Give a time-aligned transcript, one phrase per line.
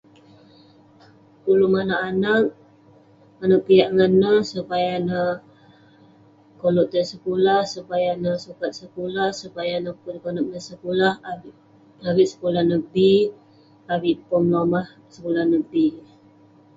[1.51, 2.43] Ulouk manouk anag,
[3.39, 5.31] manouk piak ngan neh, supaya neh
[6.59, 12.81] koluk tai sekulah, supaya nej sukat sekulah, supaya neh pun konep neh sekulah..avik sekulah neh
[12.93, 14.87] bi..avik pom lomah,
[15.35, 15.85] dan neh bi